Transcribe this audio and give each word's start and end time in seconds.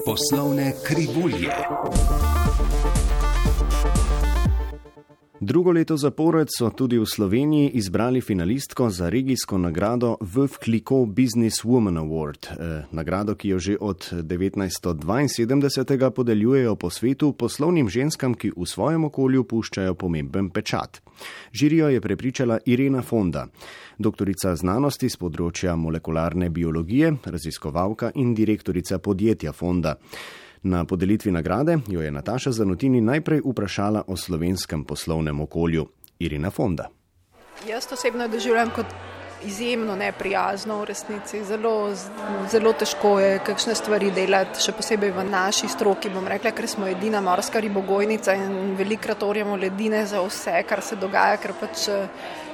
Poslovne 0.00 0.72
krivulje. 0.84 1.52
Drugo 5.44 5.72
leto 5.72 5.96
zapored 5.96 6.48
so 6.58 6.70
tudi 6.70 6.98
v 6.98 7.06
Sloveniji 7.06 7.70
izbrali 7.74 8.20
finalistko 8.20 8.90
za 8.90 9.08
regijsko 9.08 9.58
nagrado 9.58 10.16
VF 10.20 10.58
Kliko 10.58 11.04
Business 11.06 11.64
Woman 11.64 11.98
Award, 11.98 12.46
eh, 12.46 12.84
nagrado, 12.90 13.34
ki 13.34 13.48
jo 13.48 13.58
že 13.58 13.76
od 13.80 14.10
1972. 14.22 16.10
podeljujejo 16.10 16.76
po 16.76 16.90
svetu 16.90 17.32
poslovnim 17.32 17.88
ženskam, 17.88 18.34
ki 18.34 18.52
v 18.56 18.66
svojem 18.66 19.04
okolju 19.04 19.44
puščajo 19.44 19.94
pomemben 19.94 20.50
pečat. 20.50 21.02
Žirijo 21.52 21.88
je 21.88 22.00
prepričala 22.00 22.58
Irena 22.66 23.02
Fonda, 23.02 23.46
doktorica 23.98 24.56
znanosti 24.56 25.08
z 25.08 25.16
področja 25.16 25.74
molekularne 25.76 26.50
biologije, 26.50 27.16
raziskovalka 27.24 28.12
in 28.14 28.34
direktorica 28.34 28.98
podjetja 28.98 29.52
Fonda. 29.52 29.96
Na 30.62 30.84
podelitvi 30.84 31.32
nagrade 31.32 31.78
jo 31.86 32.02
je 32.02 32.10
Nataša 32.10 32.52
Zanotini 32.52 33.00
najprej 33.00 33.40
vprašala 33.44 34.04
o 34.06 34.16
slovenskem 34.16 34.84
poslovnem 34.84 35.40
okolju. 35.40 35.86
Irina 36.18 36.50
Fonda. 36.50 36.88
Jaz 37.68 37.88
osebno 37.92 38.28
doživljam 38.28 38.70
kot 38.70 38.86
izjemno 39.46 39.96
neprijazno 39.96 40.78
v 40.80 40.84
resnici. 40.84 41.44
Zelo, 41.44 41.94
zelo 42.50 42.72
težko 42.72 43.18
je 43.20 43.38
kakšne 43.44 43.74
stvari 43.74 44.10
delati, 44.14 44.62
še 44.62 44.74
posebej 44.76 45.10
v 45.16 45.24
naši 45.30 45.68
stroki. 45.68 46.10
Bom 46.14 46.28
rekla, 46.28 46.52
ker 46.54 46.68
smo 46.68 46.86
edina 46.86 47.20
morska 47.20 47.60
ribogojnica 47.60 48.34
in 48.38 48.76
velikrat 48.78 49.22
orjamo 49.22 49.56
ledine 49.56 50.06
za 50.06 50.22
vse, 50.22 50.62
kar 50.68 50.82
se 50.82 50.96
dogaja, 50.96 51.40
ker 51.42 51.56
pač 51.60 51.88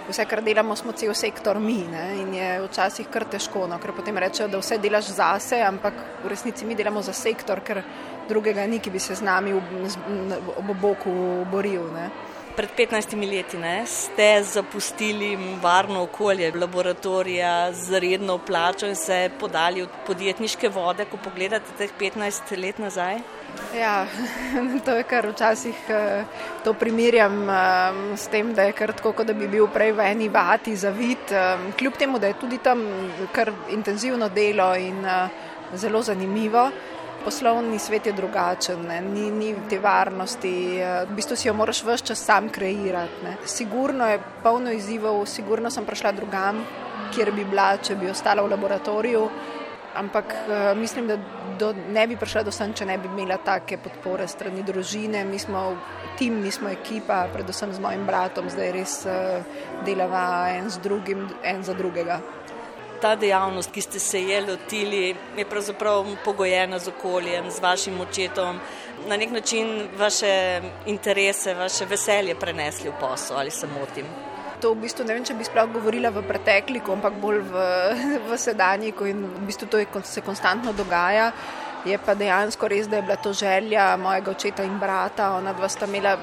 vse, 0.09 0.25
kar 0.25 0.43
delamo, 0.43 0.77
smo 0.77 0.93
cel 0.93 1.15
sektor 1.15 1.59
mi 1.61 1.85
ne? 1.91 2.05
in 2.23 2.35
je 2.35 2.49
včasih 2.65 3.09
kar 3.13 3.27
težko, 3.29 3.67
no? 3.69 3.79
ker 3.79 3.93
potem 3.93 4.19
rečejo, 4.19 4.49
da 4.49 4.61
vse 4.61 4.79
delaš 4.81 5.13
zase, 5.19 5.61
ampak 5.63 6.01
v 6.25 6.33
resnici 6.33 6.65
mi 6.65 6.75
delamo 6.75 7.03
za 7.03 7.13
sektor, 7.13 7.61
ker 7.61 7.83
drugega 8.29 8.67
ni, 8.67 8.81
ki 8.81 8.91
bi 8.91 8.99
se 8.99 9.15
z 9.15 9.25
nami 9.25 9.53
ob 9.53 10.73
boku 10.81 11.13
boril. 11.51 11.89
Ne? 11.95 12.09
Pred 12.59 12.71
15 12.75 13.15
leti 13.31 13.57
ne, 13.57 13.87
ste 13.87 14.43
zapustili 14.43 15.39
varno 15.63 16.03
okolje 16.03 16.53
laboratorija 16.53 17.73
z 17.73 18.01
redno 18.01 18.39
plačo 18.39 18.87
in 18.87 18.97
se 18.97 19.31
podali 19.41 19.83
v 19.83 19.87
podjetniške 20.07 20.69
vode, 20.69 21.07
ko 21.07 21.21
pogledate 21.23 21.77
teh 21.79 21.93
15 22.01 22.57
let 22.59 22.79
nazaj? 22.83 23.21
Ja, 23.79 24.07
to 24.85 24.97
je 24.99 25.07
kar 25.07 25.31
včasih 25.31 25.87
eh, 25.89 26.25
to 26.65 26.75
primerjam 26.75 27.47
eh, 27.51 27.57
s 28.17 28.27
tem, 28.27 28.51
da 28.55 28.67
je 28.67 28.73
kar 28.73 28.93
tako, 28.93 29.13
kot 29.13 29.31
da 29.31 29.39
bi 29.39 29.47
bil 29.47 29.71
prej 29.71 29.93
v 29.95 30.11
eni 30.11 30.29
vati 30.29 30.75
zavit. 30.77 31.31
Eh, 31.31 31.71
kljub 31.79 31.95
temu, 31.95 32.19
da 32.19 32.27
je 32.27 32.41
tudi 32.43 32.59
tam 32.59 32.83
kar 33.33 33.53
intenzivno 33.71 34.29
delo 34.29 34.75
in 34.75 35.07
zelo 35.75 36.03
zanimivo. 36.03 36.71
Poslovni 37.25 37.79
svet 37.79 38.07
je 38.07 38.13
drugačen, 38.13 38.87
ne? 38.89 39.01
ni, 39.01 39.31
ni 39.31 39.53
te 39.69 39.79
varnosti, 39.83 40.53
v 41.09 41.17
bistvu 41.17 41.37
si 41.37 41.49
jo 41.49 41.55
moraš 41.55 41.83
vse 41.85 42.07
čas 42.13 42.25
sam 42.25 42.49
kreirati. 42.49 43.25
Ne? 43.25 43.37
Sigurno 43.45 44.07
je 44.07 44.21
polno 44.43 44.73
izzivov, 44.73 45.27
sigurno 45.27 45.71
sem 45.71 45.85
prišla 45.85 46.13
drugam, 46.13 46.63
kjer 47.15 47.33
bi 47.35 47.45
bila, 47.45 47.73
če 47.83 47.99
bi 47.99 48.11
ostala 48.11 48.43
v 48.43 48.55
laboratoriju 48.55 49.29
ampak 49.99 50.25
uh, 50.27 50.79
mislim, 50.79 51.07
da 51.07 51.19
do, 51.59 51.75
ne 51.93 52.07
bi 52.07 52.17
prišla 52.17 52.43
do 52.47 52.53
sem, 52.55 52.73
če 52.75 52.87
ne 52.87 52.99
bi 52.99 53.11
imela 53.11 53.39
take 53.45 53.79
podpore 53.83 54.29
strani 54.29 54.63
družine. 54.63 55.25
Mi 55.27 55.39
smo 55.43 55.65
tim, 56.19 56.41
mi 56.43 56.53
smo 56.55 56.71
ekipa, 56.71 57.25
predvsem 57.35 57.73
z 57.75 57.83
mojim 57.83 58.07
bratom, 58.07 58.51
zdaj 58.53 58.73
res 58.75 58.99
uh, 59.07 59.63
delava 59.87 60.53
en 60.55 60.71
drugim, 60.83 61.27
en 61.43 61.65
za 61.67 61.75
drugega. 61.79 62.21
Ta 63.01 63.15
dejavnost, 63.17 63.71
ki 63.71 63.83
ste 63.83 63.99
se 63.99 64.21
je 64.21 64.41
lotili, 64.43 65.17
je 65.37 65.45
pravzaprav 65.45 66.07
pogojena 66.25 66.79
z 66.79 66.89
okoljem, 66.89 67.51
z 67.51 67.61
vašim 67.63 68.01
očetom. 68.01 68.59
Na 69.07 69.17
nek 69.17 69.31
način 69.31 69.89
vaše 69.99 70.61
interese, 70.87 71.55
vaše 71.55 71.87
veselje 71.87 72.35
prenesli 72.35 72.91
v 72.91 72.99
posel 73.01 73.39
ali 73.39 73.51
se 73.51 73.67
motim 73.67 74.07
to 74.61 74.75
v 74.75 74.83
bistvu 74.85 75.07
ne 75.07 75.15
vem, 75.15 75.25
če 75.25 75.37
bi 75.39 75.47
sploh 75.47 75.71
govorila 75.71 76.11
v 76.15 76.25
pretekliku, 76.27 76.93
ampak 76.97 77.19
bolj 77.23 77.41
v, 77.47 77.65
v 78.27 78.39
sedanjiku 78.39 79.07
in 79.07 79.23
v 79.39 79.47
bistvu 79.47 79.71
to 79.71 79.81
je, 79.81 79.87
se 80.05 80.25
konstantno 80.27 80.75
dogaja. 80.75 81.31
Je 81.87 81.95
pa 82.03 82.17
dejansko 82.19 82.69
res, 82.69 82.89
da 82.91 82.99
je 82.99 83.07
bila 83.07 83.17
to 83.23 83.33
želja 83.33 83.93
mojega 83.97 84.33
očeta 84.35 84.67
in 84.67 84.81
brata. 84.83 85.31
Ona 85.39 85.55
dva 85.55 85.69
sta 85.71 85.87
imela, 85.87 86.17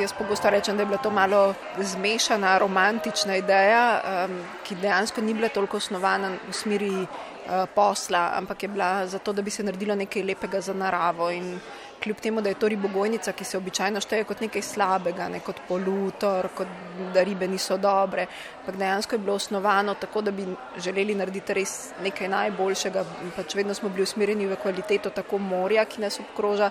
jaz 0.00 0.12
pogosto 0.18 0.50
rečem, 0.50 0.76
da 0.76 0.82
je 0.82 0.86
bila 0.86 0.98
to 0.98 1.10
malo 1.10 1.54
zmešana, 1.78 2.58
romantična 2.58 3.36
ideja, 3.36 4.00
um, 4.00 4.40
ki 4.64 4.74
dejansko 4.74 5.20
ni 5.20 5.34
bila 5.34 5.48
toliko 5.48 5.76
osnovana 5.76 6.32
v 6.48 6.52
smeri 6.52 6.90
uh, 7.02 7.64
posla, 7.74 8.32
ampak 8.36 8.62
je 8.62 8.68
bila 8.68 9.06
zato, 9.06 9.32
da 9.32 9.42
bi 9.42 9.50
se 9.50 9.62
naredilo 9.62 9.94
nekaj 9.94 10.22
lepega 10.22 10.60
za 10.60 10.74
naravo. 10.74 11.30
In, 11.30 11.58
kljub 12.02 12.16
temu, 12.16 12.40
da 12.40 12.48
je 12.48 12.54
to 12.54 12.68
ribogojnica, 12.68 13.32
ki 13.32 13.44
se 13.44 13.56
običajno 13.56 14.00
šteje 14.00 14.24
kot 14.24 14.40
nekaj 14.42 14.62
slabega, 14.62 15.28
ne 15.28 15.40
kot 15.40 15.60
polutor, 15.68 16.48
kot 16.56 16.68
da 17.14 17.22
ribe 17.22 17.48
niso 17.48 17.76
dobre, 17.78 18.26
ampak 18.60 18.76
dejansko 18.76 19.14
je 19.14 19.18
bilo 19.18 19.36
osnovano 19.38 19.94
tako, 19.94 20.20
da 20.20 20.30
bi 20.30 20.46
želeli 20.82 21.14
narediti 21.14 21.54
res 21.54 21.92
nekaj 22.02 22.28
najboljšega. 22.28 23.04
Pač 23.36 23.54
vedno 23.54 23.74
smo 23.74 23.88
bili 23.88 24.02
usmerjeni 24.02 24.46
v 24.50 24.58
kvaliteto 24.62 25.10
tako 25.10 25.38
morja, 25.38 25.84
ki 25.84 26.02
nas 26.02 26.18
obkroža, 26.20 26.70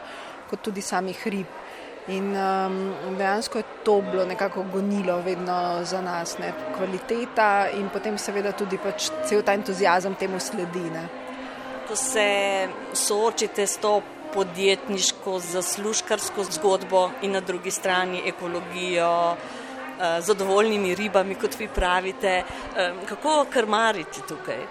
kot 0.50 0.62
tudi 0.68 0.82
samih 0.82 1.28
rib. 1.28 1.48
In 2.08 2.36
um, 2.36 2.94
dejansko 3.18 3.58
je 3.58 3.64
to 3.84 4.02
bilo 4.02 4.26
nekako 4.26 4.64
gonilo 4.74 5.22
vedno 5.22 5.80
za 5.84 6.02
nas, 6.02 6.38
ne? 6.38 6.54
kvaliteta 6.78 7.70
in 7.78 7.90
potem 7.94 8.18
seveda 8.18 8.52
tudi 8.58 8.78
pač 8.82 9.12
cel 9.30 9.44
ta 9.46 9.54
entuzijazem 9.54 10.16
temu 10.16 10.40
sledi. 10.40 10.90
Ne? 10.90 11.06
Ko 11.88 11.96
se 11.96 12.68
soočite 12.94 13.68
s 13.68 13.78
to 13.78 14.02
podjetniško, 14.34 15.40
zaslužkarsko 15.40 16.44
zgodbo 16.44 17.10
in 17.22 17.32
na 17.32 17.40
drugi 17.40 17.72
strani 17.72 18.22
ekologijo, 18.26 19.36
eh, 19.36 20.22
zadovoljnimi 20.22 20.96
ribami, 20.96 21.36
kot 21.36 21.60
vi 21.60 21.68
pravite. 21.68 22.44
Eh, 22.78 22.94
kako 23.06 23.46
krmariti 23.50 24.22
tukaj? 24.28 24.66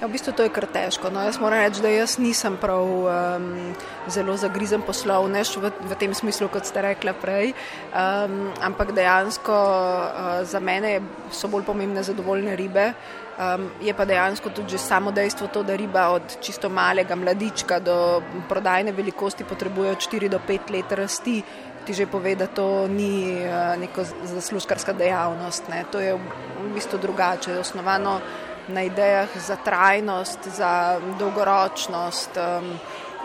Ja, 0.00 0.08
v 0.08 0.16
bistvu 0.16 0.32
to 0.32 0.40
je 0.40 0.48
kar 0.48 0.64
težko. 0.64 1.10
No, 1.12 1.20
jaz 1.20 1.36
moram 1.36 1.60
reči, 1.60 1.82
da 1.84 1.90
jaz 1.92 2.14
nisem 2.16 2.54
prav 2.56 2.88
um, 2.88 3.74
zelo 4.08 4.32
zagrizen 4.40 4.80
poslovnež 4.80 5.52
v, 5.60 5.68
v 5.76 5.98
tem 6.00 6.14
smislu, 6.16 6.48
kot 6.48 6.64
ste 6.64 6.80
rekla 6.80 7.12
prej, 7.12 7.52
um, 7.92 8.48
ampak 8.64 8.96
dejansko 8.96 9.52
uh, 9.52 10.40
za 10.48 10.56
mene 10.56 11.02
so 11.28 11.52
bolj 11.52 11.68
pomembne 11.68 12.00
zadovoljne 12.00 12.56
ribe. 12.56 12.96
Um, 13.36 13.68
je 13.84 13.92
pa 13.92 14.08
dejansko 14.08 14.56
tudi 14.56 14.80
samo 14.80 15.12
dejstvo 15.12 15.52
to, 15.52 15.68
da 15.68 15.76
riba 15.76 16.08
od 16.16 16.40
čisto 16.40 16.72
malega 16.72 17.12
mladička 17.12 17.84
do 17.84 18.24
prodajne 18.48 18.96
velikosti 18.96 19.44
potrebuje 19.44 19.92
od 19.92 20.00
4 20.00 20.32
do 20.32 20.40
5 20.48 20.76
let 20.80 20.92
rasti. 20.96 21.42
Ti 21.84 21.92
že 21.92 22.08
pove, 22.08 22.34
da 22.40 22.48
to 22.48 22.88
ni 22.88 23.36
uh, 23.36 23.76
neko 23.76 24.00
zaslužkarska 24.32 24.96
dejavnost. 24.96 25.68
Ne. 25.68 25.84
To 25.92 26.00
je 26.00 26.16
v 26.16 26.72
bistvu 26.72 26.96
drugače, 26.96 27.60
osnovano 27.60 28.48
na 28.68 28.82
idejah 28.82 29.28
za 29.46 29.56
trajnost, 29.56 30.48
za 30.56 31.00
dolgoročnost 31.18 32.36
um, 32.36 32.74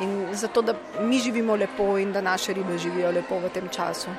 in 0.02 0.28
za 0.32 0.48
to, 0.48 0.62
da 0.62 0.74
mi 1.00 1.20
živimo 1.20 1.56
lepo 1.56 1.98
in 1.98 2.14
da 2.14 2.22
naše 2.22 2.54
ribe 2.54 2.78
živijo 2.78 3.12
lepo 3.12 3.40
v 3.40 3.50
tem 3.50 3.70
času 3.70 4.10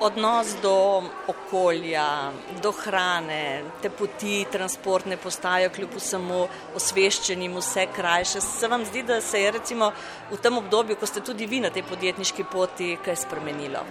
odnos 0.00 0.56
do 0.62 1.02
okolja, 1.28 2.32
do 2.62 2.72
hrane, 2.72 3.62
te 3.82 3.90
poti, 3.90 4.44
transportne 4.52 5.16
postaje, 5.16 5.70
kljub 5.72 5.96
vsemu 5.96 6.42
osveščenim, 6.76 7.56
vse 7.56 7.86
krajše. 7.96 8.40
Se 8.40 8.68
vam 8.68 8.84
zdi, 8.84 9.02
da 9.02 9.20
se 9.20 9.40
je 9.40 9.52
v 10.30 10.36
tem 10.42 10.58
obdobju, 10.58 10.96
ko 10.96 11.06
ste 11.06 11.20
tudi 11.20 11.46
vi 11.46 11.60
na 11.60 11.70
tej 11.70 11.86
podjetniški 11.88 12.44
poti, 12.52 12.96
kaj 13.04 13.16
spremenilo? 13.24 13.84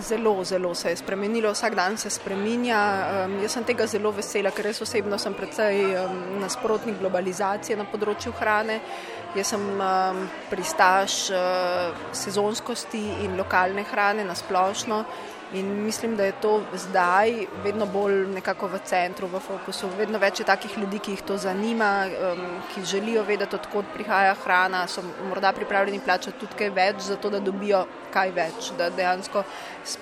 Zelo, 0.00 0.44
zelo 0.44 0.74
se 0.74 0.88
je 0.88 0.96
spremenilo, 0.96 1.52
vsak 1.52 1.74
dan 1.74 1.96
se 1.96 2.10
spremenja. 2.10 2.78
Um, 3.26 3.34
jaz 3.42 3.52
sem 3.52 3.64
tega 3.64 3.86
zelo 3.86 4.12
vesela, 4.16 4.50
ker 4.50 4.70
jaz 4.70 4.80
osebno 4.86 5.18
sem 5.20 5.34
predvsej 5.36 5.82
um, 6.00 6.22
nasprotnik 6.40 6.96
globalizacije 7.00 7.76
na 7.76 7.84
področju 7.84 8.32
hrane. 8.38 8.78
Jaz 9.36 9.52
sem 9.52 9.60
um, 9.60 10.22
pristaš 10.48 11.18
uh, 11.36 11.92
sezonskosti 12.16 13.02
in 13.26 13.36
lokalne 13.36 13.84
hrane 13.92 14.24
na 14.24 14.34
splošno. 14.38 15.04
In 15.52 15.84
mislim, 15.84 16.16
da 16.16 16.24
je 16.24 16.32
to 16.40 16.62
zdaj 16.74 17.46
vedno 17.64 17.86
bolj 17.86 18.26
nekako 18.32 18.70
v 18.72 18.78
centru, 18.84 19.28
v 19.28 19.40
fokusu. 19.40 19.90
Vedno 19.98 20.18
več 20.18 20.40
je 20.40 20.46
takih 20.48 20.78
ljudi, 20.78 20.98
ki 20.98 21.16
jih 21.16 21.22
to 21.28 21.36
zanima, 21.36 21.90
um, 22.08 22.40
ki 22.72 22.84
želijo 22.88 23.24
vedeti, 23.28 23.56
odkot 23.56 23.92
prihaja 23.92 24.32
hrana, 24.44 24.86
so 24.88 25.04
morda 25.28 25.52
pripravljeni 25.52 26.00
plačati 26.00 26.38
tudi 26.40 26.56
kaj 26.56 26.70
več, 26.70 27.04
zato 27.10 27.30
da 27.30 27.40
dobijo 27.40 27.84
kaj 28.14 28.32
več, 28.32 28.72
da 28.78 28.88
dejansko 28.90 29.44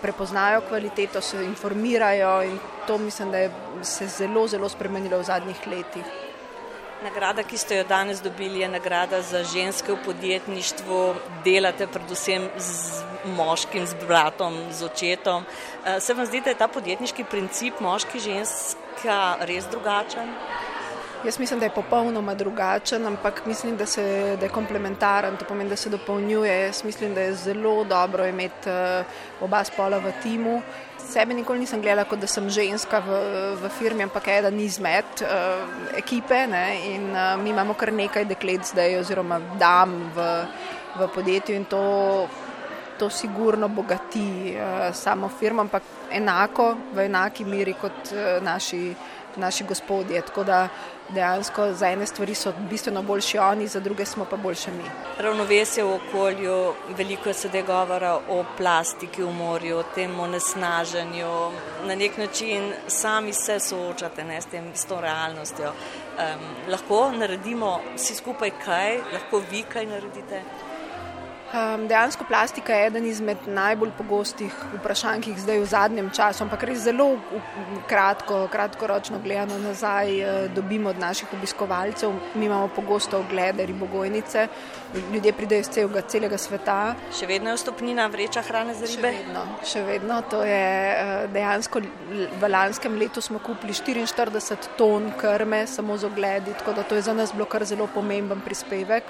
prepoznajo 0.03 0.63
kvaliteto, 0.69 1.21
se 1.21 1.45
informirajo 1.45 2.43
in 2.47 2.59
to 2.87 2.99
mislim, 2.99 3.31
da 3.31 3.39
je 3.39 3.53
se 3.83 4.07
zelo, 4.07 4.47
zelo 4.49 4.69
spremenilo 4.69 5.19
v 5.19 5.25
zadnjih 5.25 5.67
letih. 5.67 6.30
Nagrada, 7.01 7.41
ki 7.43 7.57
ste 7.57 7.79
jo 7.79 7.85
danes 7.89 8.19
dobili, 8.21 8.61
je 8.61 8.69
nagrada 8.69 9.23
za 9.23 9.41
ženske 9.45 9.93
v 9.93 9.97
podjetništvu. 10.05 11.15
Delate 11.45 11.87
predvsem 11.87 12.43
z 12.59 13.01
moškim, 13.37 13.87
z 13.87 13.97
bratom, 14.05 14.59
z 14.71 14.85
očetom. 14.85 15.45
Eh, 15.85 16.01
se 16.01 16.15
vam 16.15 16.27
zdi, 16.27 16.43
da 16.45 16.51
je 16.51 16.59
ta 16.61 16.69
podjetniški 16.69 17.25
princip 17.25 17.81
moški-ženska 17.81 19.17
res 19.49 19.65
drugačen? 19.73 20.29
Jaz 21.25 21.39
mislim, 21.39 21.61
da 21.61 21.67
je 21.67 21.71
popolnoma 21.71 22.35
drugačen, 22.35 23.07
ampak 23.07 23.47
mislim, 23.47 23.77
da, 23.77 23.87
se, 23.87 24.37
da 24.41 24.47
je 24.47 24.53
komplementaren, 24.53 25.37
to 25.37 25.45
pomeni, 25.45 25.71
da 25.71 25.77
se 25.77 25.91
dopolnjuje. 25.91 26.61
Jaz 26.61 26.85
mislim, 26.85 27.15
da 27.15 27.21
je 27.21 27.35
zelo 27.35 27.85
dobro 27.85 28.27
imeti 28.27 28.69
uh, 28.69 29.05
oba 29.41 29.65
spola 29.65 29.99
v 29.99 30.13
timu. 30.23 30.63
Sebe 30.99 31.35
nikoli 31.35 31.59
nisem 31.61 31.83
gledala 31.83 32.09
kot 32.09 32.19
da 32.19 32.27
sem 32.27 32.49
ženska 32.51 33.03
v, 33.05 33.21
v 33.61 33.69
firmi, 33.69 34.03
ampak 34.03 34.29
eden 34.29 34.61
izmed 34.61 35.05
uh, 35.21 35.29
ekipe 35.97 36.47
ne? 36.47 36.65
in 36.95 37.11
uh, 37.11 37.37
mi 37.43 37.51
imamo 37.51 37.75
kar 37.75 37.93
nekaj 37.93 38.25
deklet 38.25 38.65
zdaj 38.73 38.99
oziroma 39.03 39.41
dam 39.61 39.93
v, 40.17 40.29
v 40.97 41.09
podjetju 41.15 41.57
in 41.57 41.65
to, 41.65 41.85
to 42.99 43.11
sigurno 43.11 43.69
bogati 43.69 44.57
uh, 44.57 44.89
samo 44.95 45.29
firmo, 45.29 45.69
ampak 45.69 45.83
enako, 46.11 46.75
v 46.95 47.11
enaki 47.11 47.45
miri 47.45 47.77
kot 47.77 48.15
uh, 48.17 48.39
naši 48.43 48.95
naši 49.37 49.65
gospodje. 49.65 50.23
Tako 50.23 50.45
da 50.45 50.69
dejansko 51.09 51.73
za 51.73 51.89
ene 51.89 52.07
stvari 52.07 52.35
so 52.35 52.53
bistveno 52.71 53.03
boljši 53.03 53.39
oni, 53.39 53.69
za 53.69 53.81
druge 53.81 54.05
smo 54.07 54.25
pa 54.25 54.37
boljši 54.37 54.71
mi. 54.71 54.85
Ravnovesje 55.19 55.85
v 55.85 55.95
okolju, 55.95 56.73
veliko 56.97 57.29
je 57.29 57.35
sedaj 57.35 57.63
govora 57.63 58.15
o 58.29 58.45
plastiki 58.57 59.23
v 59.23 59.33
morju, 59.33 59.79
o 59.79 59.83
tem 59.95 60.21
onesnaženju. 60.21 61.51
Na 61.87 61.95
nek 61.95 62.17
način 62.17 62.73
sami 62.87 63.33
se 63.33 63.61
soočate 63.61 64.25
ne, 64.25 64.41
s, 64.41 64.47
tem, 64.47 64.71
s 64.75 64.85
to 64.85 65.01
realnostjo. 65.01 65.71
Um, 65.71 66.51
lahko 66.69 67.11
naredimo 67.17 67.81
vsi 67.95 68.15
skupaj 68.15 68.51
kaj, 68.65 68.99
lahko 69.13 69.43
vi 69.51 69.63
kaj 69.63 69.87
naredite. 69.87 70.43
Um, 71.51 71.89
dejansko 71.89 72.25
plastika 72.25 72.75
je 72.75 72.87
eden 72.87 73.07
izmed 73.07 73.39
najbolj 73.47 73.91
pogostih 73.99 74.55
vprašanj, 74.77 75.25
ki 75.25 75.33
jih 75.33 75.41
zdaj 75.43 75.59
v 75.59 75.65
zadnjem 75.67 76.11
času, 76.15 76.45
ampak 76.45 76.63
res 76.69 76.85
zelo 76.85 77.09
kratko, 77.91 78.45
kratkoročno 78.53 79.19
gledano 79.25 79.59
nazaj, 79.59 80.13
uh, 80.23 80.45
dobimo 80.55 80.93
od 80.95 81.01
naših 81.03 81.33
obiskovalcev. 81.35 82.15
Mi 82.35 82.47
imamo 82.47 82.69
pogosto 82.77 83.19
oglede 83.19 83.67
ribogojnice, 83.67 84.47
ljudje 85.13 85.33
pridejo 85.33 85.65
iz 85.67 85.73
celega, 85.75 86.05
celega 86.07 86.39
sveta. 86.39 86.79
Še 87.19 87.27
vedno 87.27 87.51
je 87.51 87.65
stopnina 87.65 88.07
vreča 88.07 88.47
hrane 88.47 88.79
za 88.79 88.87
ribe? 88.87 89.11
Še 89.11 89.19
vedno, 89.19 89.45
še 89.73 89.83
vedno. 89.91 90.21
To 90.31 90.45
je 90.47 90.71
uh, 90.95 91.27
dejansko 91.35 91.83
v 92.41 92.49
lanskem 92.49 92.95
letu 92.99 93.21
smo 93.21 93.39
kupili 93.39 93.73
44 93.73 94.71
ton 94.79 95.11
krme 95.19 95.67
samo 95.67 95.97
z 95.99 96.07
ogledi, 96.07 96.55
tako 96.59 96.73
da 96.73 96.83
to 96.83 96.95
je 96.95 97.03
za 97.03 97.15
nas 97.15 97.33
bilo 97.33 97.45
kar 97.45 97.65
zelo 97.65 97.87
pomemben 97.87 98.41
prispevek. 98.41 99.05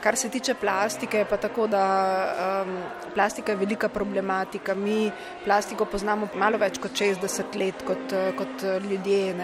Kar 0.00 0.16
se 0.16 0.28
tiče 0.28 0.54
plastike, 0.54 1.24
pa 1.30 1.36
tako, 1.36 1.66
da 1.66 1.81
um, 1.82 2.76
plastika 3.14 3.52
je 3.52 3.56
velika 3.56 3.88
problematika. 3.88 4.74
Mi 4.74 5.10
plastiko 5.44 5.84
poznamo 5.84 6.28
malo 6.34 6.58
več 6.58 6.78
kot 6.78 6.92
60 6.92 7.58
let 7.58 7.82
kot, 7.86 8.14
kot 8.38 8.66
ljudje. 8.90 9.34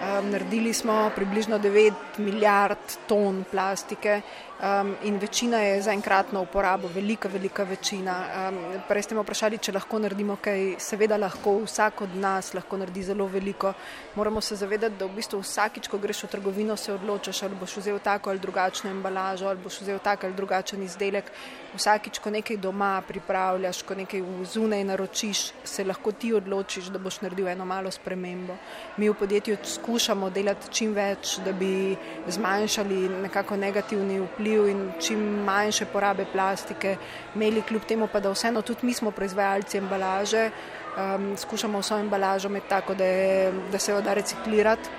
Um, 0.00 0.30
naredili 0.30 0.72
smo 0.72 1.10
približno 1.16 1.58
9 1.58 1.92
milijard 2.18 2.96
ton 3.06 3.44
plastike 3.50 4.20
um, 4.62 4.94
in 5.04 5.18
večina 5.18 5.58
je 5.58 5.82
za 5.82 5.92
enkratno 5.92 6.42
uporabo, 6.42 6.88
velika, 6.88 7.28
velika 7.28 7.62
večina. 7.62 8.24
Um, 8.48 8.58
prej 8.88 9.02
ste 9.02 9.14
me 9.14 9.20
vprašali, 9.22 9.58
če 9.58 9.72
lahko 9.72 9.98
naredimo 9.98 10.36
kaj. 10.40 10.74
Seveda 10.80 11.16
lahko, 11.16 11.58
vsak 11.64 12.00
od 12.06 12.16
nas 12.16 12.54
lahko 12.54 12.78
naredi 12.80 13.02
zelo 13.02 13.26
veliko. 13.26 13.72
Moramo 14.16 14.40
se 14.40 14.56
zavedati, 14.56 14.96
da 14.98 15.06
v 15.06 15.16
bistvu 15.20 15.40
vsakič, 15.40 15.88
ko 15.88 15.98
greš 15.98 16.24
v 16.24 16.32
trgovino, 16.36 16.76
se 16.76 16.92
odločaš, 16.92 17.42
ali 17.42 17.60
boš 17.60 17.76
vzel 17.76 17.98
tako 17.98 18.30
ali 18.30 18.38
drugačno 18.38 18.90
embalažo, 18.90 19.48
ali 19.48 19.60
boš 19.60 19.80
vzel 19.80 19.98
tak 19.98 20.24
ali 20.24 20.34
drugačen 20.34 20.82
izdelek. 20.82 21.32
Vsakič, 21.70 22.18
ko 22.18 22.32
nekaj 22.34 22.56
doma 22.58 22.98
pripravljaš, 23.06 23.84
ko 23.86 23.94
nekaj 23.94 24.24
zunaj 24.50 24.82
naročiš, 24.84 25.42
se 25.64 25.84
lahko 25.86 26.10
ti 26.12 26.32
odločiš, 26.34 26.88
da 26.90 26.98
boš 26.98 27.20
naredil 27.22 27.46
eno 27.48 27.64
malo 27.64 27.90
spremembo. 27.94 28.56
Mi 28.96 29.08
v 29.08 29.14
podjetju 29.14 29.56
skušamo 29.64 30.30
delati 30.34 30.72
čim 30.74 30.94
več, 30.94 31.36
da 31.44 31.52
bi 31.52 31.94
zmanjšali 32.26 32.98
nekako 33.22 33.56
negativni 33.56 34.18
vpliv 34.18 34.66
in 34.66 34.80
čim 34.98 35.22
manjše 35.46 35.86
porabe 35.92 36.26
plastike 36.32 36.96
imeli, 37.34 37.62
kljub 37.62 37.86
temu 37.86 38.08
pa, 38.10 38.20
da 38.20 38.32
vseeno 38.34 38.62
tudi 38.66 38.86
mi 38.86 38.94
smo 38.94 39.10
proizvajalci 39.14 39.78
embalaže, 39.78 40.48
um, 40.96 41.36
skušamo 41.38 41.78
vso 41.78 42.00
embalažo 42.02 42.48
imeti 42.50 42.68
tako, 42.68 42.94
da, 42.94 43.04
je, 43.04 43.52
da 43.70 43.78
se 43.78 43.92
jo 43.92 44.00
da 44.02 44.14
reciklirati, 44.18 44.90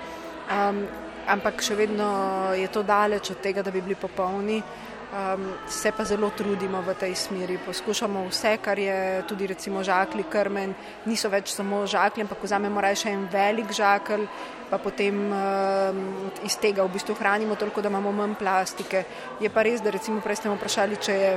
um, 0.48 0.86
ampak 1.28 1.60
še 1.60 1.76
vedno 1.76 2.08
je 2.56 2.72
to 2.72 2.82
daleč 2.82 3.30
od 3.30 3.44
tega, 3.44 3.62
da 3.62 3.70
bi 3.70 3.84
bili 3.84 3.94
popolni. 3.94 4.62
Um, 5.12 5.52
se 5.68 5.92
pa 5.92 6.04
zelo 6.04 6.30
trudimo 6.32 6.80
v 6.80 6.94
tej 6.96 7.12
smeri. 7.12 7.58
Poskušamo 7.60 8.24
vse, 8.30 8.56
kar 8.64 8.78
je 8.78 9.22
tudi 9.28 9.44
recimo 9.46 9.84
žakli, 9.84 10.24
krmen, 10.24 10.72
niso 11.04 11.28
več 11.28 11.52
samo 11.52 11.82
žakli, 11.86 12.24
ampak 12.24 12.40
vzamemo 12.40 12.80
raje 12.80 13.02
še 13.02 13.12
en 13.12 13.26
velik 13.28 13.74
žakelj, 13.76 14.24
pa 14.70 14.78
potem 14.80 15.18
um, 15.28 16.00
iz 16.48 16.56
tega 16.56 16.80
v 16.80 16.96
bistvu 16.96 17.12
hranimo 17.20 17.60
toliko, 17.60 17.84
da 17.84 17.92
imamo 17.92 18.08
manj 18.08 18.38
plastike. 18.40 19.04
Je 19.36 19.52
pa 19.52 19.66
res, 19.68 19.84
da 19.84 19.92
recimo 19.92 20.24
prej 20.24 20.40
ste 20.40 20.48
me 20.48 20.56
vprašali, 20.56 20.96
če 20.96 21.18
je, 21.20 21.36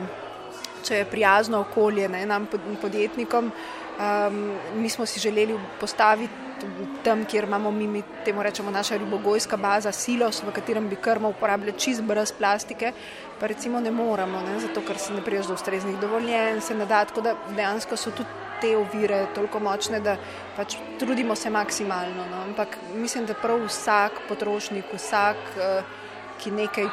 če 0.88 1.02
je 1.02 1.12
prijazno 1.12 1.60
okolje 1.68 2.08
ne, 2.08 2.24
nam 2.24 2.48
podjetnikom. 2.80 3.52
Um, 4.00 4.40
mi 4.80 4.88
smo 4.88 5.04
si 5.04 5.20
želeli 5.20 5.60
postaviti 5.84 6.55
tam, 7.04 7.26
kjer 7.26 7.44
imamo 7.44 7.72
mi, 7.72 7.88
mi 7.88 8.04
temu 8.26 8.44
rečemo 8.44 8.72
naša 8.72 8.98
ribogojska 8.98 9.58
baza, 9.58 9.92
silos, 9.92 10.44
v 10.44 10.54
katerem 10.56 10.90
bi 10.90 10.96
krmo 10.96 11.30
uporabljali 11.30 11.80
čist 11.80 12.02
brez 12.04 12.32
plastike, 12.32 12.92
pa 13.40 13.48
recimo 13.48 13.80
ne 13.80 13.92
moramo, 13.92 14.42
ne, 14.42 14.60
zato 14.60 14.82
ker 14.88 14.98
se 14.98 15.14
ne 15.14 15.22
priješ 15.22 15.52
do 15.52 15.54
ustreznih 15.54 16.00
dovoljenj, 16.00 16.62
se 16.62 16.76
ne 16.76 16.86
da, 16.86 17.06
tako 17.06 17.22
da 17.22 17.36
dejansko 17.56 17.98
so 17.98 18.12
tudi 18.12 18.30
te 18.62 18.78
ovire 18.78 19.26
toliko 19.36 19.60
močne, 19.60 20.00
da 20.00 20.16
pač 20.56 20.78
trudimo 21.00 21.36
se 21.36 21.50
maksimalno. 21.50 22.26
No. 22.32 22.42
Ampak 22.48 22.78
mislim, 22.94 23.26
da 23.26 23.34
prav 23.34 23.66
vsak 23.68 24.22
potrošnik, 24.30 24.94
vsak, 24.94 25.42
uh, 25.58 26.06
ki 26.42 26.52
nekaj, 26.52 26.88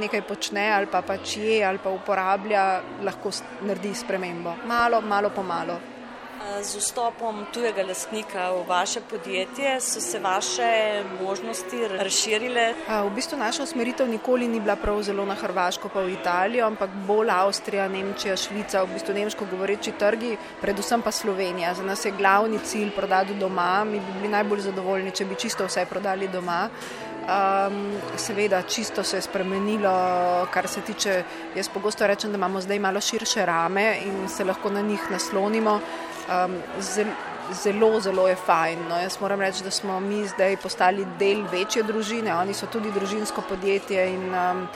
nekaj 0.00 0.22
počne 0.28 0.68
ali 0.72 0.88
pa 0.90 1.02
pač 1.02 1.36
je 1.36 1.64
ali 1.64 1.78
pa 1.78 1.92
uporablja, 1.92 2.64
lahko 3.04 3.32
naredi 3.62 3.94
spremembo. 3.94 4.56
Malo, 4.66 5.00
malo 5.00 5.30
po 5.30 5.42
malo. 5.42 5.93
Z 6.62 6.78
vstopom 6.78 7.46
tujega 7.50 7.82
lastnika 7.82 8.52
v 8.54 8.62
vaše 8.68 9.00
podjetje 9.00 9.80
so 9.80 10.00
se 10.00 10.18
vaše 10.18 11.02
možnosti 11.22 11.88
razširile? 11.88 12.74
V 12.86 13.10
bistvu 13.10 13.38
naša 13.38 13.62
usmeritev 13.62 14.08
nikoli 14.08 14.48
ni 14.48 14.60
bila 14.60 14.76
prav 14.76 15.02
zelo 15.02 15.24
na 15.26 15.34
Hrvaško, 15.34 15.88
pa 15.88 16.00
v 16.00 16.12
Italijo, 16.14 16.66
ampak 16.66 16.90
bolj 17.06 17.30
Avstrija, 17.30 17.88
Nemčija, 17.88 18.36
Švica, 18.36 18.84
v 18.84 18.94
bistvu 18.94 19.14
nemško 19.14 19.46
govoreči 19.50 19.92
trgi, 19.98 20.36
predvsem 20.60 21.02
pa 21.02 21.10
Slovenija. 21.10 21.74
Za 21.74 21.82
nas 21.82 22.04
je 22.04 22.12
glavni 22.12 22.58
cilj 22.58 22.90
prodati 22.90 23.34
doma, 23.34 23.84
mi 23.84 23.98
bi 24.00 24.12
bili 24.18 24.28
najbolj 24.28 24.60
zadovoljni, 24.60 25.10
če 25.10 25.24
bi 25.24 25.34
čisto 25.34 25.66
vse 25.66 25.86
prodali 25.90 26.28
doma. 26.28 26.68
Um, 27.24 27.96
seveda, 28.16 28.62
čisto 28.62 29.02
se 29.02 29.16
je 29.16 29.22
spremenilo, 29.22 30.46
kar 30.52 30.68
se 30.68 30.80
tiče, 30.80 31.22
jaz 31.56 31.68
pogosto 31.68 32.06
rečem, 32.06 32.32
da 32.32 32.36
imamo 32.36 32.60
zdaj 32.60 32.78
malo 32.78 33.00
širše 33.00 33.46
rame 33.46 33.98
in 34.04 34.28
se 34.28 34.44
lahko 34.44 34.70
na 34.70 34.80
njih 34.80 35.00
naslonimo. 35.10 35.80
Um, 36.28 36.56
zelo, 37.62 38.00
zelo 38.00 38.28
je 38.28 38.36
fajn. 38.36 38.78
No. 38.88 38.98
Jaz 39.00 39.20
moram 39.20 39.40
reči, 39.40 39.64
da 39.64 39.70
smo 39.70 40.00
mi 40.00 40.26
zdaj 40.28 40.56
postali 40.56 41.06
del 41.18 41.46
večje 41.52 41.82
družine, 41.82 42.34
oni 42.34 42.54
so 42.54 42.66
tudi 42.66 42.92
družinsko 42.92 43.42
podjetje 43.48 44.04
in 44.12 44.28
um, 44.34 44.66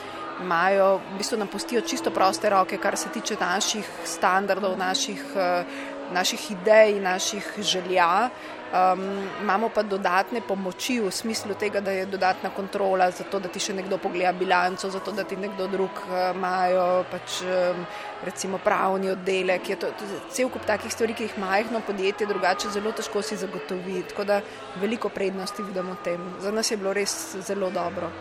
imajo, 0.43 0.97
v 0.97 1.19
bistvu 1.19 1.39
nam 1.39 1.49
pustijo 1.49 1.81
čisto 1.81 2.11
proste 2.11 2.51
roke, 2.51 2.79
kar 2.79 2.97
se 2.97 3.09
tiče 3.09 3.37
naših 3.41 3.89
standardov, 4.05 4.79
naših, 4.79 5.25
uh, 5.35 5.67
naših 6.13 6.51
idej, 6.51 7.01
naših 7.01 7.53
želja. 7.59 8.31
Um, 8.69 9.01
imamo 9.41 9.71
pa 9.73 9.83
dodatne 9.83 10.43
pomoči 10.45 10.99
v 11.01 11.11
smislu 11.11 11.55
tega, 11.57 11.81
da 11.81 11.91
je 11.91 12.07
dodatna 12.07 12.51
kontrola, 12.51 13.11
zato 13.11 13.41
da 13.41 13.49
ti 13.49 13.61
še 13.65 13.73
nekdo 13.73 13.97
pogleda 13.97 14.33
bilanco, 14.37 14.91
zato 14.93 15.13
da 15.17 15.25
ti 15.25 15.37
nekdo 15.41 15.71
drug 15.73 16.03
uh, 16.05 16.37
imajo 16.37 17.05
pač, 17.09 17.41
um, 17.49 17.87
recimo 18.29 18.61
pravni 18.61 19.09
oddelek. 19.11 19.73
Je 19.73 19.77
to, 19.81 19.89
to 19.97 20.05
cel 20.29 20.53
kup 20.53 20.69
takih 20.69 20.93
stvari, 20.93 21.17
ki 21.17 21.31
jih 21.31 21.39
majhno 21.41 21.81
podjetje 21.81 22.29
drugače 22.29 22.69
zelo 22.77 22.93
težko 22.93 23.25
si 23.25 23.41
zagotovi. 23.41 24.03
Tako 24.13 24.29
da 24.29 24.43
veliko 24.77 25.09
prednosti 25.09 25.65
vidimo 25.65 25.97
v 25.97 26.05
tem. 26.05 26.33
Za 26.45 26.53
nas 26.53 26.71
je 26.71 26.77
bilo 26.77 26.93
res 26.93 27.17
zelo 27.41 27.73
dobro. 27.73 28.13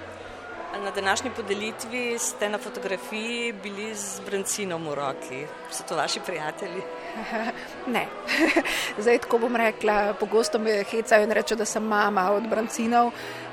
Na 0.84 0.92
današnji 0.92 1.32
podelitvi 1.36 2.20
ste 2.20 2.50
na 2.50 2.58
fotografiji 2.58 3.54
bili 3.64 3.96
z 3.96 4.22
brancinom 4.26 4.88
v 4.90 4.96
roki. 4.96 5.46
So 5.72 5.84
to 5.90 5.96
vaši 5.96 6.20
prijatelji? 6.26 6.82
Ne. 7.94 8.06
Zdaj, 9.02 9.18
tako 9.20 9.38
bom 9.38 9.56
rekla, 9.56 10.14
pogosto 10.20 10.60
me 10.60 10.84
hecajo 10.84 11.24
in 11.24 11.32
rečejo, 11.32 11.58
da 11.58 11.66
sem 11.66 11.84
mama 11.84 12.32
od 12.32 12.48
brancinov. 12.48 13.12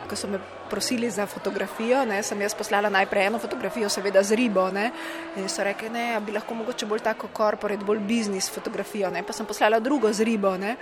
Ko 0.09 0.16
so 0.16 0.28
me 0.28 0.38
prosili 0.75 1.11
za 1.11 1.26
fotografijo, 1.31 2.02
ne, 2.04 2.19
sem 2.26 2.40
jaz 2.43 2.54
poslala 2.59 2.90
najprej 2.90 3.28
eno 3.31 3.38
fotografijo, 3.38 3.88
seveda 3.88 4.23
z 4.26 4.35
ribo. 4.35 4.66
Ne, 4.75 4.90
in 5.38 5.47
so 5.49 5.62
rekli, 5.62 5.88
da 5.95 6.21
bi 6.21 6.35
lahko 6.35 6.54
mogoče 6.59 6.87
bolj 6.90 7.04
tako 7.07 7.31
korporat, 7.33 7.85
bolj 7.87 8.02
biznis 8.02 8.50
fotografijo. 8.50 9.12
Ne, 9.14 9.23
pa 9.23 9.33
sem 9.33 9.47
poslala 9.47 9.78
drugo 9.81 10.12
z 10.12 10.26
ribo. 10.26 10.57
Ne, 10.59 10.75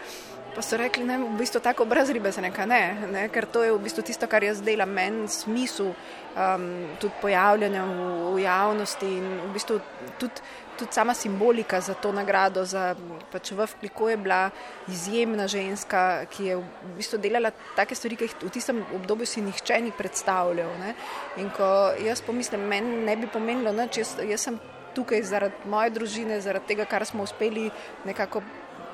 Pa 0.53 0.61
so 0.61 0.77
rekli, 0.77 1.07
da 1.09 1.15
je 1.17 1.25
v 1.25 1.37
bistvu 1.39 1.61
tako 1.65 1.85
brez 1.89 2.11
ribe, 2.13 2.29
neka, 2.45 2.67
ne, 2.69 3.09
ne, 3.09 3.23
ker 3.33 3.47
to 3.49 3.63
je 3.65 3.73
v 3.73 3.79
bistvu 3.81 4.03
tisto, 4.05 4.27
kar 4.29 4.45
jaz 4.45 4.61
delam, 4.61 4.91
meni 4.93 5.25
smisel 5.29 5.95
um, 5.95 6.67
tudi 7.01 7.15
pojavljanja 7.23 7.85
v, 7.89 8.09
v 8.35 8.43
javnosti 8.43 9.09
in 9.17 9.31
v 9.47 9.49
bistvu 9.55 9.79
tudi, 10.21 10.45
tudi 10.79 10.95
sama 10.95 11.15
simbolika 11.15 11.81
za 11.81 11.95
to 11.95 12.13
nagrado. 12.13 12.65
Za, 12.65 12.95
pač 13.33 13.51
v 13.51 13.67
Fliku 13.67 14.09
je 14.09 14.17
bila 14.17 14.51
izjemna 14.89 15.49
ženska, 15.51 16.25
ki 16.31 16.45
je 16.45 16.57
v 16.57 16.95
bistvu 16.97 17.19
delala 17.19 17.51
take 17.75 17.99
stvari, 17.99 18.17
ki 18.17 18.31
jih 18.31 18.37
v 18.47 18.51
tistem 18.55 18.85
obdobju 18.95 19.27
si 19.27 19.43
nihče 19.43 19.73
običajnih 19.73 19.95
predstavljav. 19.99 20.71
Ne? 20.81 20.95
In 21.37 21.51
ko 21.51 21.93
jaz 22.05 22.21
pomislim, 22.21 22.61
meni 22.61 23.05
ne 23.05 23.17
bi 23.17 23.27
pomenilo, 23.27 23.73
da 23.73 23.89
jaz, 23.89 24.17
jaz 24.21 24.41
sem 24.41 24.59
tukaj 24.95 25.23
zaradi 25.23 25.55
moje 25.65 25.91
družine, 25.91 26.41
zaradi 26.41 26.67
tega, 26.67 26.85
kar 26.85 27.07
smo 27.07 27.23
uspeli 27.23 27.71
nekako 28.05 28.43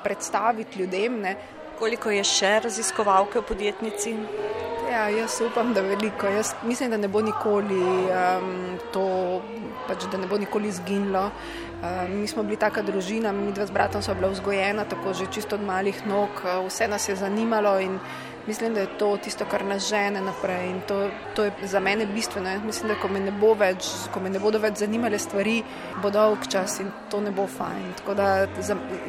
predstaviti 0.03 0.79
ljudem. 0.79 1.21
Ne? 1.21 1.35
Koliko 1.79 2.11
je 2.11 2.23
še 2.23 2.59
raziskovalke 2.63 3.39
v 3.39 3.47
podjetnici? 3.47 4.68
Ja, 4.89 5.09
jaz 5.09 5.41
upam, 5.45 5.73
da 5.73 5.81
veliko. 5.81 6.27
Jaz 6.27 6.53
mislim, 6.63 6.89
da 6.89 6.97
ne 6.97 7.07
bo 7.07 7.21
nikoli 7.21 7.81
um, 8.09 8.77
to, 8.93 9.03
pač, 9.87 10.07
da 10.11 10.17
ne 10.17 10.27
bo 10.27 10.37
nikoli 10.37 10.67
izginilo. 10.67 11.29
Um, 11.29 12.21
mi 12.21 12.27
smo 12.27 12.43
bili 12.43 12.57
taka 12.57 12.81
družina, 12.81 13.31
mi 13.31 13.53
dva 13.53 13.67
z 13.69 13.71
bratom 13.71 14.01
smo 14.01 14.15
bila 14.17 14.31
vzgojena, 14.33 14.87
tako 14.89 15.13
že 15.13 15.29
čisto 15.31 15.55
od 15.55 15.61
malih 15.61 16.01
nog, 16.07 16.41
vse 16.67 16.87
nas 16.87 17.09
je 17.09 17.15
zanimalo 17.15 17.77
in 17.79 17.99
mislim, 18.49 18.73
da 18.73 18.79
je 18.79 18.87
to 18.97 19.17
tisto, 19.17 19.45
kar 19.45 19.65
nas 19.65 19.89
žene 19.89 20.21
naprej 20.21 20.69
in 20.69 20.81
to, 20.87 20.95
to 21.35 21.43
je 21.43 21.51
za 21.63 21.79
mene 21.79 22.05
bistveno. 22.05 22.49
Jaz 22.49 22.63
mislim, 22.65 22.87
da 22.89 22.95
ko 23.01 23.07
me 23.07 23.19
ne, 23.19 23.31
bo 23.31 23.53
več, 23.53 23.85
ko 24.13 24.19
me 24.19 24.29
ne 24.33 24.41
bodo 24.41 24.57
več 24.59 24.81
zanimale 24.81 25.19
stvari, 25.21 25.59
bo 26.01 26.09
dolg 26.09 26.47
čas 26.49 26.79
in 26.81 26.89
to 27.13 27.21
ne 27.21 27.31
bo 27.31 27.45
fajn. 27.47 27.93
Tako 28.01 28.15
da 28.17 28.29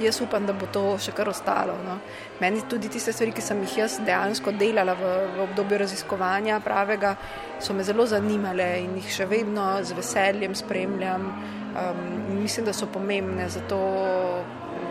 jaz 0.05 0.21
upam, 0.21 0.45
da 0.47 0.53
bo 0.53 0.69
to 0.69 0.85
še 1.01 1.17
kar 1.17 1.33
ostalo. 1.33 1.79
No. 1.87 1.97
Meni 2.41 2.61
tudi 2.69 2.93
tiste 2.93 3.17
stvari, 3.17 3.33
ki 3.33 3.45
sem 3.49 3.65
jih 3.65 3.79
jaz 3.81 3.97
dejansko 4.05 4.53
delala 4.61 4.95
v, 5.01 5.17
v 5.37 5.45
obdobju 5.49 5.81
raziskovanja 5.87 6.61
pravega, 6.65 7.17
so 7.65 7.73
me 7.77 7.87
zelo 7.89 8.05
zanimale 8.07 8.69
in 8.85 8.99
jih 9.01 9.13
še 9.23 9.29
vedno 9.31 9.71
z 9.81 9.97
veseljem 9.97 10.57
spremljam. 10.65 11.31
Um, 11.71 12.01
mislim, 12.43 12.69
da 12.69 12.77
so 12.77 12.93
pomembne, 12.93 13.49
zato, 13.49 13.79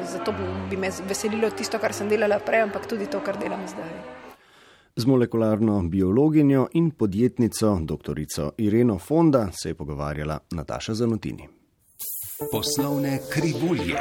zato 0.10 0.34
bi 0.72 0.78
me 0.78 0.90
veselilo 1.06 1.52
tisto, 1.54 1.78
kar 1.78 1.94
sem 1.94 2.10
delala 2.10 2.42
prej, 2.42 2.66
ampak 2.66 2.90
tudi 2.90 3.06
to, 3.12 3.22
kar 3.22 3.38
delam 3.38 3.68
zdaj. 3.70 4.19
Z 5.00 5.06
molekularno 5.06 5.82
biologinjo 5.84 6.68
in 6.72 6.92
podjetnico 6.92 7.80
dr. 7.82 8.20
Ireno 8.58 8.98
Fonda 8.98 9.48
se 9.52 9.70
je 9.70 9.74
pogovarjala 9.74 10.40
Nataša 10.52 10.94
Zanotini. 10.94 11.48
Poslovne 12.52 13.20
krivulje. 13.30 14.00